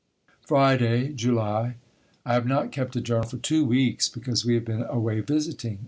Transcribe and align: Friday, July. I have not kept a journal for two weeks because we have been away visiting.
Friday, 0.41 1.13
July. 1.13 1.75
I 2.25 2.33
have 2.33 2.47
not 2.47 2.71
kept 2.71 2.95
a 2.95 3.01
journal 3.01 3.29
for 3.29 3.37
two 3.37 3.63
weeks 3.63 4.09
because 4.09 4.43
we 4.43 4.55
have 4.55 4.65
been 4.65 4.81
away 4.81 5.19
visiting. 5.19 5.79